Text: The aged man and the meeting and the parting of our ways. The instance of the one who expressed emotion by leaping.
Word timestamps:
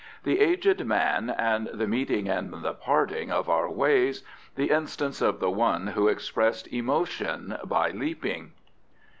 The 0.23 0.39
aged 0.39 0.83
man 0.83 1.29
and 1.29 1.69
the 1.71 1.85
meeting 1.85 2.27
and 2.27 2.51
the 2.63 2.73
parting 2.73 3.29
of 3.31 3.47
our 3.47 3.69
ways. 3.69 4.23
The 4.55 4.71
instance 4.71 5.21
of 5.21 5.39
the 5.39 5.51
one 5.51 5.85
who 5.89 6.07
expressed 6.07 6.65
emotion 6.73 7.55
by 7.63 7.91
leaping. 7.91 8.53